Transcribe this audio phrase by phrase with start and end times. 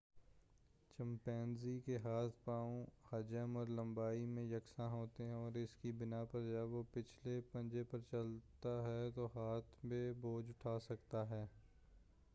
[0.99, 6.23] chimpanzee کے ہاتھ پاؤں حجم اور لمبائی میں یکساں ہوتے ہیں اور اس کی بنا
[6.23, 11.45] پر جب وہ پچھلے پنجے پر چلتا ہے تو ہاتھ میں بوجھ اٹھا سکتا ہے